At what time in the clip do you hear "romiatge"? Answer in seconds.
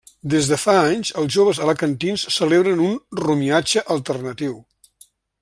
3.21-3.85